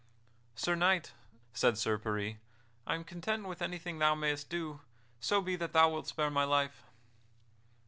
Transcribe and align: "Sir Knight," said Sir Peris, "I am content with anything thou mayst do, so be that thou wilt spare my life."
"Sir 0.55 0.73
Knight," 0.73 1.11
said 1.53 1.77
Sir 1.77 1.99
Peris, 1.99 2.37
"I 2.87 2.95
am 2.95 3.03
content 3.03 3.45
with 3.47 3.61
anything 3.61 3.99
thou 3.99 4.15
mayst 4.15 4.49
do, 4.49 4.79
so 5.19 5.41
be 5.43 5.55
that 5.57 5.73
thou 5.73 5.91
wilt 5.91 6.07
spare 6.07 6.31
my 6.31 6.43
life." 6.43 6.81